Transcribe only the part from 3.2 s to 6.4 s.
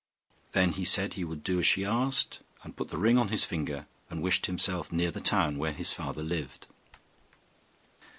his finger, and wished himself near the town where his father